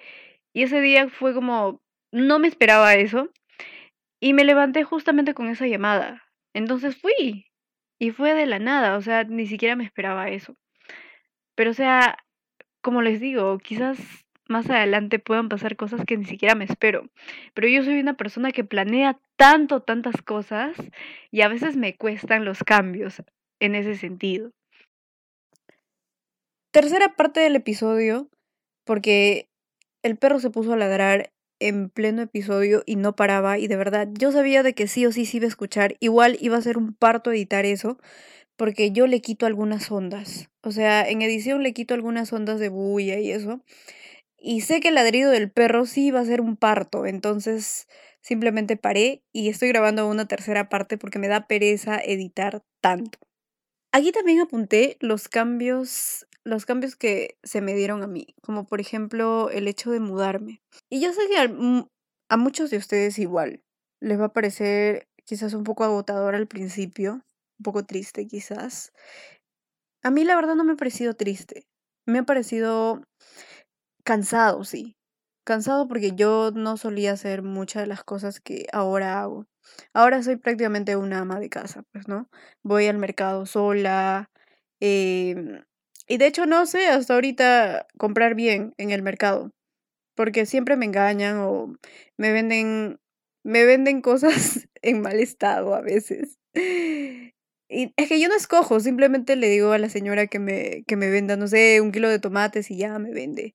[0.55, 3.31] y ese día fue como, no me esperaba eso
[4.27, 6.25] y me levanté justamente con esa llamada.
[6.53, 7.47] Entonces fui
[7.97, 10.57] y fue de la nada, o sea, ni siquiera me esperaba eso.
[11.55, 12.17] Pero o sea,
[12.81, 14.01] como les digo, quizás
[14.49, 17.09] más adelante puedan pasar cosas que ni siquiera me espero.
[17.55, 20.77] Pero yo soy una persona que planea tanto, tantas cosas
[21.31, 23.23] y a veces me cuestan los cambios
[23.61, 24.51] en ese sentido.
[26.73, 28.29] Tercera parte del episodio,
[28.83, 29.49] porque
[30.03, 34.09] el perro se puso a ladrar en pleno episodio y no paraba y de verdad
[34.13, 36.79] yo sabía de que sí o sí se iba a escuchar, igual iba a ser
[36.79, 37.99] un parto editar eso,
[38.57, 42.69] porque yo le quito algunas ondas, o sea, en edición le quito algunas ondas de
[42.69, 43.63] bulla y eso,
[44.39, 47.89] y sé que el ladrido del perro sí iba a ser un parto, entonces
[48.21, 53.19] simplemente paré y estoy grabando una tercera parte porque me da pereza editar tanto.
[53.93, 58.81] Aquí también apunté los cambios, los cambios que se me dieron a mí, como por
[58.81, 60.63] ejemplo el hecho de mudarme.
[60.89, 61.51] Y yo sé que a,
[62.29, 63.63] a muchos de ustedes igual
[64.01, 67.15] les va a parecer quizás un poco agotador al principio,
[67.59, 68.93] un poco triste quizás.
[70.05, 71.67] A mí la verdad no me ha parecido triste,
[72.07, 73.03] me ha parecido
[74.05, 74.97] cansado, sí.
[75.45, 79.47] Cansado porque yo no solía hacer muchas de las cosas que ahora hago.
[79.93, 82.29] Ahora soy prácticamente una ama de casa, pues, ¿no?
[82.63, 84.31] Voy al mercado sola.
[84.81, 85.63] Em,
[86.09, 89.53] y de hecho no sé hasta ahorita comprar bien en el mercado.
[90.15, 91.75] Porque siempre me engañan o
[92.17, 92.99] me venden.
[93.45, 96.39] Me venden cosas en mal estado a veces.
[97.69, 100.97] Y es que yo no escojo, simplemente le digo a la señora que me, que
[100.97, 103.55] me venda, no sé, un kilo de tomates y ya me vende.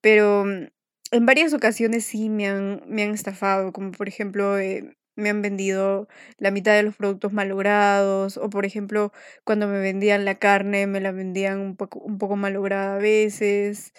[0.00, 0.68] Pero mm,
[1.12, 5.42] en varias ocasiones sí me han, me han estafado, como por ejemplo eh, me han
[5.42, 9.12] vendido la mitad de los productos malogrados o por ejemplo
[9.44, 13.92] cuando me vendían la carne me la vendían un poco, un poco malograda a veces.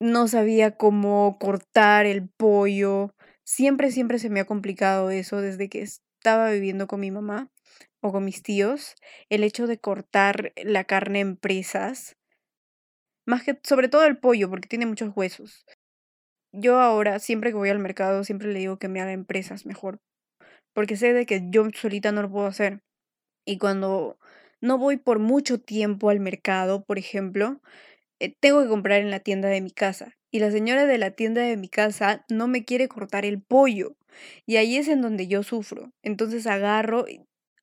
[0.00, 3.14] No sabía cómo cortar el pollo.
[3.44, 7.50] Siempre, siempre se me ha complicado eso desde que estaba viviendo con mi mamá
[8.00, 8.96] o con mis tíos.
[9.30, 12.16] El hecho de cortar la carne en presas
[13.26, 15.64] más que, sobre todo el pollo, porque tiene muchos huesos.
[16.52, 20.00] Yo ahora, siempre que voy al mercado, siempre le digo que me haga empresas mejor.
[20.74, 22.82] Porque sé de que yo solita no lo puedo hacer.
[23.46, 24.18] Y cuando
[24.60, 27.60] no voy por mucho tiempo al mercado, por ejemplo,
[28.20, 30.16] eh, tengo que comprar en la tienda de mi casa.
[30.30, 33.96] Y la señora de la tienda de mi casa no me quiere cortar el pollo.
[34.46, 35.92] Y ahí es en donde yo sufro.
[36.02, 37.06] Entonces agarro,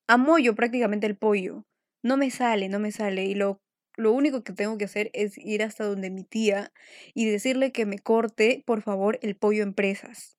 [0.08, 1.66] amollo prácticamente el pollo.
[2.04, 3.26] No me sale, no me sale.
[3.26, 3.62] Y lo
[3.98, 6.72] lo único que tengo que hacer es ir hasta donde mi tía
[7.14, 10.38] y decirle que me corte, por favor, el pollo en presas.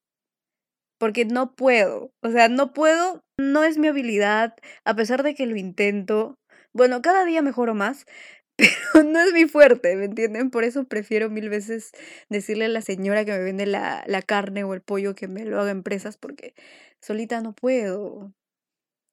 [1.02, 5.46] Porque no puedo, o sea, no puedo, no es mi habilidad, a pesar de que
[5.46, 6.36] lo intento.
[6.72, 8.06] Bueno, cada día mejoro más,
[8.56, 10.50] pero no es mi fuerte, ¿me entienden?
[10.50, 11.90] Por eso prefiero mil veces
[12.28, 15.44] decirle a la señora que me vende la, la carne o el pollo que me
[15.44, 16.54] lo haga en presas, porque
[17.00, 18.32] solita no puedo.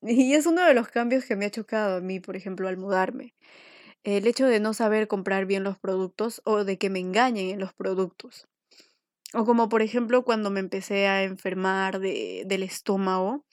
[0.03, 2.77] Y es uno de los cambios que me ha chocado a mí, por ejemplo, al
[2.77, 3.35] mudarme
[4.03, 7.59] el hecho de no saber comprar bien los productos o de que me engañen en
[7.59, 8.47] los productos.
[9.33, 13.45] O como por ejemplo cuando me empecé a enfermar de, del estómago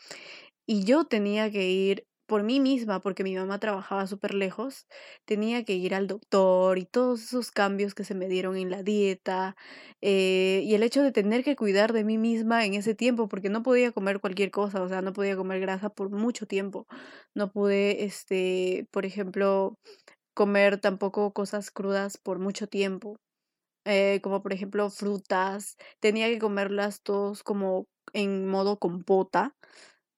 [0.67, 4.87] y yo tenía que ir por mí misma, porque mi mamá trabajaba súper lejos,
[5.27, 8.83] tenía que ir al doctor y todos esos cambios que se me dieron en la
[8.83, 9.57] dieta
[10.03, 13.51] eh, y el hecho de tener que cuidar de mí misma en ese tiempo, porque
[13.51, 16.87] no podía comer cualquier cosa, o sea, no podía comer grasa por mucho tiempo,
[17.35, 19.77] no pude, este, por ejemplo,
[20.35, 23.17] comer tampoco cosas crudas por mucho tiempo,
[23.87, 29.57] eh, como por ejemplo frutas, tenía que comerlas todos como en modo compota,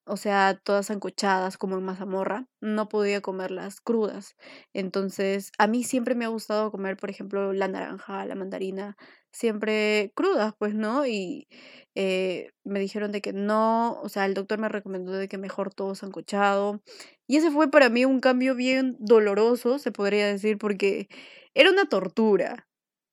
[0.06, 4.36] o sea, todas sancochadas como en mazamorra, no podía comerlas crudas.
[4.72, 8.96] Entonces, a mí siempre me ha gustado comer, por ejemplo, la naranja, la mandarina,
[9.32, 11.06] siempre crudas, pues, ¿no?
[11.06, 11.48] Y
[11.94, 15.74] eh, me dijeron de que no, o sea, el doctor me recomendó de que mejor
[15.74, 16.82] todo sancochado.
[17.26, 21.08] Y ese fue para mí un cambio bien doloroso, se podría decir, porque
[21.54, 22.67] era una tortura.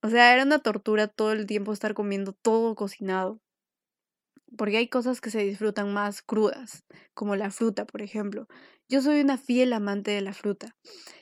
[0.05, 3.41] O sea, era una tortura todo el tiempo estar comiendo todo cocinado
[4.55, 8.47] porque hay cosas que se disfrutan más crudas, como la fruta, por ejemplo.
[8.87, 10.75] Yo soy una fiel amante de la fruta.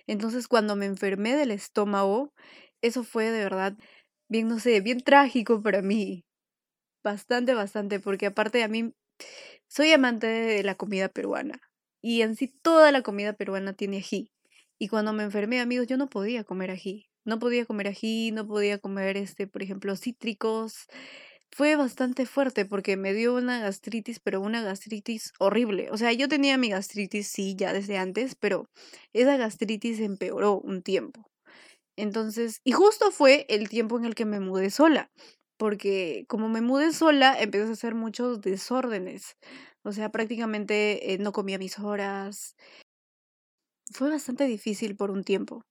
[0.08, 2.34] Entonces, cuando me enfermé del estómago,
[2.82, 3.78] eso fue de verdad
[4.30, 6.26] bien, no sé, bien trágico para mí.
[7.04, 8.94] Bastante, bastante, porque aparte a mí
[9.70, 11.62] soy amante de la comida peruana.
[12.02, 14.32] Y en sí toda la comida peruana tiene ají.
[14.80, 17.08] Y cuando me enfermé, amigos, yo no podía comer ají.
[17.26, 20.88] No podía comer ají, no podía comer, este, por ejemplo, cítricos
[21.52, 25.90] fue bastante fuerte porque me dio una gastritis, pero una gastritis horrible.
[25.92, 28.66] O sea, yo tenía mi gastritis, sí, ya desde antes, pero
[29.14, 31.30] esa gastritis empeoró un tiempo.
[31.98, 35.12] Entonces, y justo fue el tiempo en el que me mudé sola,
[35.58, 39.38] porque como me mudé sola, empecé a hacer muchos desórdenes.
[39.84, 42.56] O sea, prácticamente eh, no comía mis horas.
[43.94, 45.64] Fue bastante difícil por un tiempo,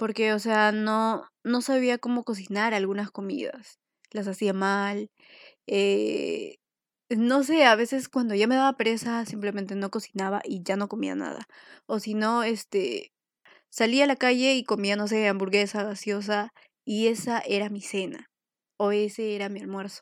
[0.00, 3.78] porque, o sea, no, no sabía cómo cocinar algunas comidas
[4.12, 5.10] las hacía mal.
[5.66, 6.56] Eh,
[7.10, 10.88] no sé, a veces cuando ya me daba presa simplemente no cocinaba y ya no
[10.88, 11.46] comía nada.
[11.86, 13.12] O si no, este,
[13.68, 16.50] salía a la calle y comía, no sé, hamburguesa, gaseosa
[16.86, 18.30] y esa era mi cena
[18.78, 20.00] o ese era mi almuerzo.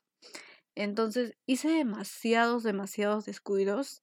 [0.76, 4.00] Entonces hice demasiados, demasiados descuidos,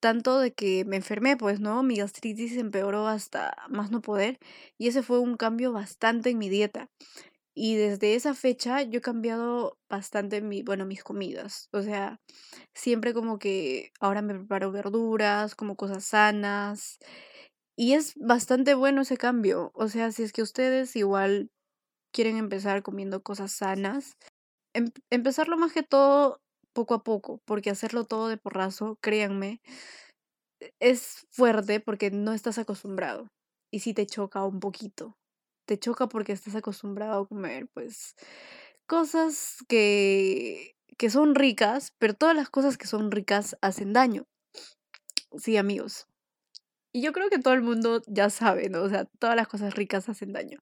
[0.00, 1.82] tanto de que me enfermé, pues, ¿no?
[1.82, 4.38] Mi gastritis empeoró hasta más no poder
[4.78, 6.88] y ese fue un cambio bastante en mi dieta.
[7.54, 11.68] Y desde esa fecha yo he cambiado bastante mi, bueno, mis comidas.
[11.72, 12.20] O sea,
[12.74, 16.98] siempre como que ahora me preparo verduras, como cosas sanas.
[17.76, 19.70] Y es bastante bueno ese cambio.
[19.74, 21.50] O sea, si es que ustedes igual
[22.12, 24.16] quieren empezar comiendo cosas sanas,
[24.74, 26.40] em- empezarlo más que todo
[26.76, 29.60] poco a poco, porque hacerlo todo de porrazo, créanme,
[30.60, 33.28] e, es fuerte porque no estás acostumbrado.
[33.72, 35.16] Y sí te choca un poquito
[35.66, 38.14] te choca porque estás acostumbrado a comer, pues,
[38.86, 44.26] cosas que, que son ricas, pero todas las cosas que son ricas hacen daño.
[45.36, 46.06] Sí, amigos.
[46.92, 48.82] Y yo creo que todo el mundo ya sabe, ¿no?
[48.82, 50.60] O sea, todas las cosas ricas hacen daño.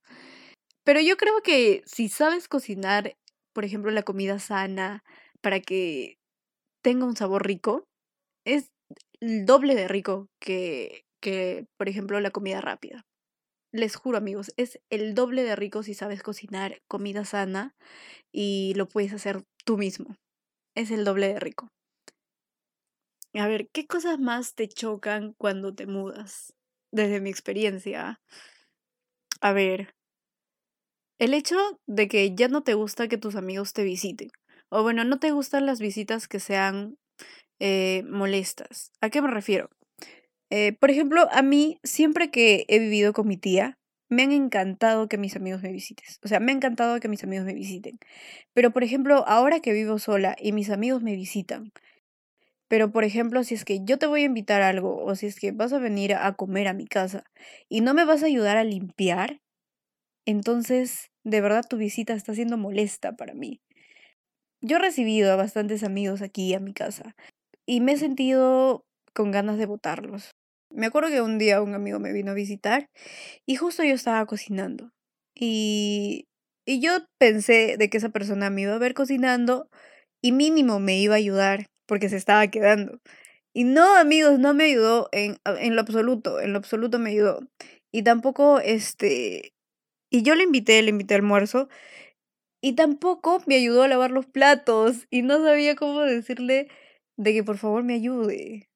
[0.84, 3.16] Pero yo creo que si sabes cocinar,
[3.52, 5.04] por ejemplo, la comida sana
[5.44, 6.16] para que
[6.82, 7.84] tenga un sabor rico,
[8.46, 8.70] es
[9.20, 13.04] el doble de rico que, que por ejemplo, la comida rápida.
[13.70, 17.74] Les juro, amigos, es el doble de rico si sabes cocinar comida sana
[18.32, 20.16] y lo puedes hacer tú mismo.
[20.74, 21.68] Es el doble de rico.
[23.34, 26.54] A ver, ¿qué cosas más te chocan cuando te mudas?
[26.90, 28.18] Desde mi experiencia.
[29.42, 29.94] A ver,
[31.18, 34.30] el hecho de que ya no te gusta que tus amigos te visiten.
[34.76, 36.98] O bueno, no te gustan las visitas que sean
[37.60, 38.90] eh, molestas.
[39.00, 39.70] ¿A qué me refiero?
[40.50, 45.08] Eh, por ejemplo, a mí, siempre que he vivido con mi tía, me han encantado
[45.08, 46.04] que mis amigos me visiten.
[46.24, 48.00] O sea, me ha encantado que mis amigos me visiten.
[48.52, 51.72] Pero, por ejemplo, ahora que vivo sola y mis amigos me visitan,
[52.68, 55.26] pero, por ejemplo, si es que yo te voy a invitar a algo o si
[55.26, 57.24] es que vas a venir a comer a mi casa
[57.68, 59.40] y no me vas a ayudar a limpiar,
[60.26, 63.60] entonces, de verdad, tu visita está siendo molesta para mí.
[64.66, 67.14] Yo he recibido a bastantes amigos aquí a mi casa
[67.66, 70.30] y me he sentido con ganas de votarlos.
[70.70, 72.86] Me acuerdo que un día un amigo me vino a visitar
[73.44, 74.90] y justo yo estaba cocinando.
[75.34, 76.24] Y,
[76.64, 79.68] y yo pensé de que esa persona me iba a ver cocinando
[80.22, 83.00] y mínimo me iba a ayudar porque se estaba quedando.
[83.52, 87.40] Y no, amigos, no me ayudó en, en lo absoluto, en lo absoluto me ayudó.
[87.92, 89.52] Y tampoco, este,
[90.08, 91.68] y yo le invité, le invité al almuerzo
[92.64, 96.68] y tampoco me ayudó a lavar los platos y no sabía cómo decirle
[97.18, 98.70] de que por favor me ayude.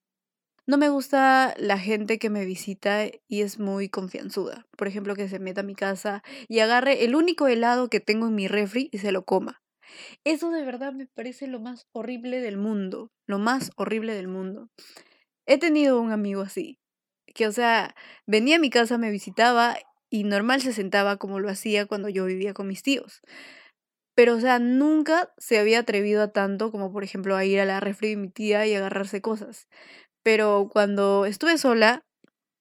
[0.66, 4.66] No me gusta la gente que me visita y es muy confianzuda.
[4.76, 8.26] Por ejemplo, que se meta a mi casa y agarre el único helado que tengo
[8.26, 9.62] en mi refri y se lo coma.
[10.22, 13.10] Eso de verdad me parece lo más horrible del mundo.
[13.24, 14.68] Lo más horrible del mundo.
[15.46, 16.78] He tenido un amigo así.
[17.34, 17.94] Que, o sea,
[18.26, 19.78] venía a mi casa, me visitaba
[20.10, 23.22] y normal se sentaba como lo hacía cuando yo vivía con mis tíos.
[24.18, 27.64] Pero, o sea, nunca se había atrevido a tanto como, por ejemplo, a ir a
[27.64, 29.68] la refri de mi tía y agarrarse cosas.
[30.24, 32.02] Pero cuando estuve sola,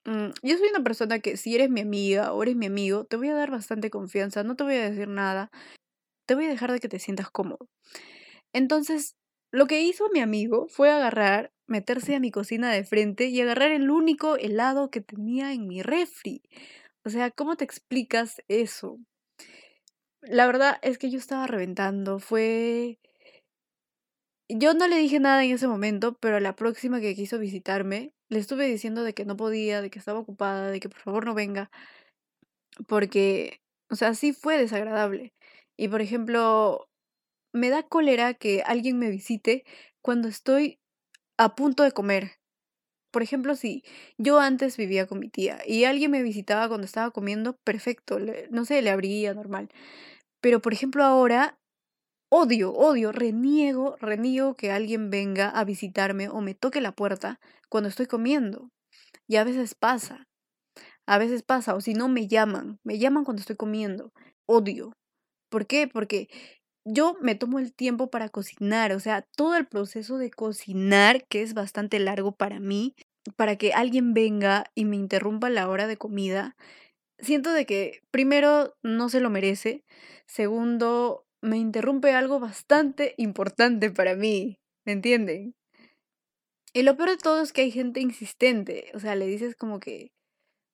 [0.05, 3.17] mm, yo soy una persona que si eres mi amiga o eres mi amigo, te
[3.17, 5.49] voy a dar bastante confianza, no te voy a decir nada,
[6.27, 7.67] te voy a dejar de que te sientas cómodo.
[8.53, 9.15] Entonces,
[9.51, 13.71] lo que hizo mi amigo fue agarrar meterse a mi cocina de frente y agarrar
[13.71, 16.41] el único helado que tenía en mi refri.
[17.05, 18.99] O sea, ¿cómo te explicas eso?
[20.21, 22.99] La verdad es que yo estaba reventando, fue...
[24.49, 28.39] Yo no le dije nada en ese momento, pero la próxima que quiso visitarme, le
[28.39, 31.33] estuve diciendo de que no podía, de que estaba ocupada, de que por favor no
[31.33, 31.69] venga,
[32.87, 35.33] porque, o sea, sí fue desagradable.
[35.77, 36.89] Y por ejemplo,
[37.53, 39.65] me da cólera que alguien me visite
[40.01, 40.79] cuando estoy
[41.37, 42.33] a punto de comer.
[43.17, 43.83] Por ejemplo, si
[44.19, 48.19] yo antes vivía con mi tía y alguien me visitaba cuando estaba comiendo, perfecto,
[48.51, 49.69] no sé, le abría normal.
[50.39, 51.57] Pero por ejemplo ahora
[52.31, 57.39] odio, odio, reniego, reniego que alguien venga a visitarme o me toque la puerta
[57.69, 58.69] cuando estoy comiendo.
[59.27, 60.27] Y a veces pasa,
[61.07, 64.11] a veces pasa, o si no me llaman, me llaman cuando estoy comiendo.
[64.47, 64.93] Odio.
[65.49, 65.87] ¿Por qué?
[65.87, 66.27] Porque
[66.85, 71.41] yo me tomo el tiempo para cocinar, o sea, todo el proceso de cocinar, que
[71.41, 72.95] es bastante largo para mí,
[73.35, 76.55] para que alguien venga y me interrumpa la hora de comida,
[77.19, 79.83] siento de que primero no se lo merece,
[80.25, 85.55] segundo me interrumpe algo bastante importante para mí, ¿me entienden?
[86.73, 89.79] Y lo peor de todo es que hay gente insistente, o sea, le dices como
[89.79, 90.11] que,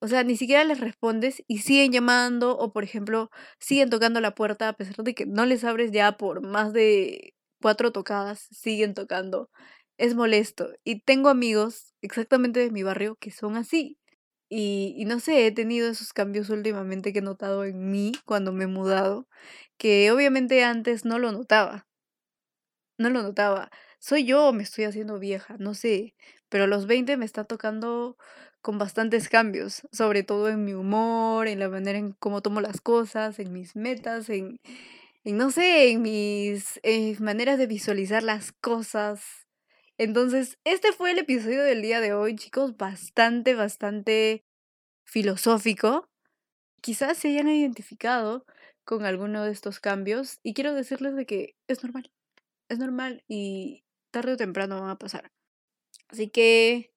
[0.01, 3.29] o sea, ni siquiera les respondes y siguen llamando o, por ejemplo,
[3.59, 7.35] siguen tocando la puerta a pesar de que no les abres ya por más de
[7.61, 9.49] cuatro tocadas, siguen tocando.
[9.99, 10.69] Es molesto.
[10.83, 13.97] Y tengo amigos exactamente de mi barrio que son así.
[14.49, 18.65] Y, no sé, he tenido esos cambios últimamente que he notado en mí cuando me
[18.65, 19.27] he mudado,
[19.77, 21.85] que obviamente antes no lo notaba.
[22.99, 23.71] No lo notaba.
[23.99, 26.15] Soy yo o me estoy haciendo vieja, no sé.
[26.49, 28.17] Pero a los 20 me está tocando
[28.61, 32.79] con bastantes cambios, sobre todo en mi humor, en la manera en cómo tomo las
[32.81, 34.59] cosas, en mis metas, en,
[35.25, 36.79] no sé, en mis
[37.21, 39.42] maneras de visualizar las cosas.
[39.97, 44.43] Entonces, este fue el episodio del día de hoy, chicos, bastante, bastante
[45.05, 46.09] filosófico.
[46.81, 48.45] Quizás se hayan identificado
[48.83, 52.11] con alguno de estos cambios y quiero decirles de que es normal,
[52.69, 55.31] es normal y tarde o temprano van a pasar.
[56.09, 56.91] Así que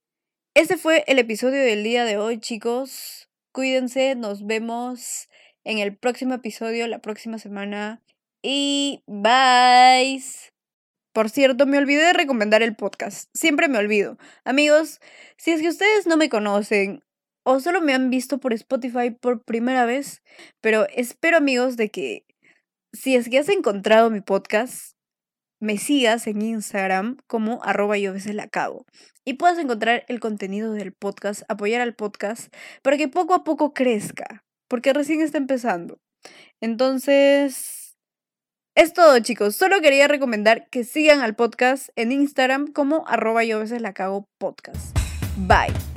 [0.54, 3.28] este fue el episodio del día de hoy, chicos.
[3.52, 5.28] Cuídense, nos vemos
[5.64, 8.02] en el próximo episodio, la próxima semana.
[8.42, 10.22] Y bye.
[11.16, 13.30] Por cierto, me olvidé de recomendar el podcast.
[13.32, 14.18] Siempre me olvido.
[14.44, 15.00] Amigos,
[15.38, 17.02] si es que ustedes no me conocen
[17.42, 20.22] o solo me han visto por Spotify por primera vez,
[20.60, 22.26] pero espero amigos de que
[22.92, 24.94] si es que has encontrado mi podcast,
[25.58, 28.50] me sigas en Instagram como arroba yo la
[29.24, 33.72] y puedas encontrar el contenido del podcast, apoyar al podcast para que poco a poco
[33.72, 35.98] crezca, porque recién está empezando.
[36.60, 37.85] Entonces,
[38.76, 43.58] es todo chicos, solo quería recomendar que sigan al podcast en Instagram como arroba yo
[43.80, 43.94] la
[44.38, 44.96] podcast.
[45.38, 45.95] Bye.